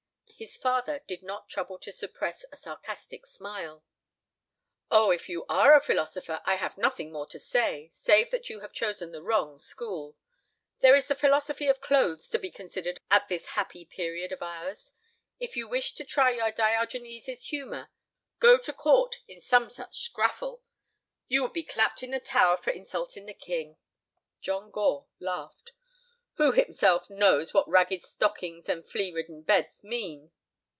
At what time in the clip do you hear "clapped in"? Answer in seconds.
21.61-22.09